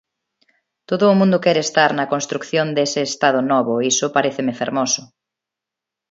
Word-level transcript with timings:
Todo 0.89 1.03
o 1.11 1.17
mundo 1.19 1.41
quere 1.45 1.61
estar 1.67 1.91
na 1.97 2.09
construción 2.13 2.67
dese 2.77 3.01
Estado 3.11 3.39
novo, 3.53 3.73
e 3.77 3.83
iso 3.93 4.13
paréceme 4.15 4.53
fermoso. 4.61 5.01